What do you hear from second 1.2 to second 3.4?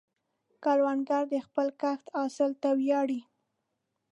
د خپل کښت حاصل ته ویاړي